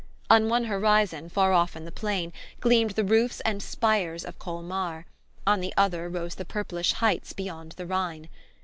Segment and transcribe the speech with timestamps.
[0.31, 5.05] On one horizon, far off in the plain, gleamed the roofs and spires of Colmar,
[5.45, 8.27] on the other rose the purplish heights beyond the Rhine.